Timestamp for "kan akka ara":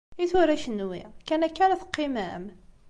1.27-1.79